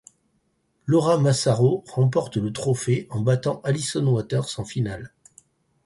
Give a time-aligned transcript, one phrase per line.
[0.87, 5.13] Laura Massaro remporte le trophée en battant Alison Waters en finale.